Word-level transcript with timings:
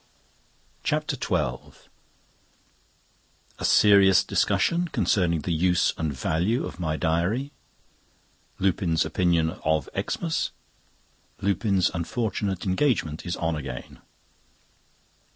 CHAPTER 0.83 1.15
XII 1.15 1.77
A 3.59 3.63
serious 3.63 4.23
discussion 4.23 4.87
concerning 4.87 5.41
the 5.41 5.51
use 5.51 5.93
and 5.95 6.11
value 6.11 6.65
of 6.65 6.79
my 6.79 6.97
diary. 6.97 7.51
Lupin's 8.57 9.05
opinion 9.05 9.51
of 9.63 9.87
'Xmas. 9.95 10.49
Lupin's 11.39 11.91
unfortunate 11.93 12.65
engagement 12.65 13.27
is 13.27 13.35
on 13.35 13.55
again. 13.55 13.99